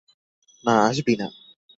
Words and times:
না, 0.63 0.73
আসবি 0.87 1.13
না। 1.15 1.27